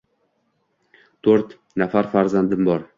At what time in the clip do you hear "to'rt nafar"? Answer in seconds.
1.29-2.13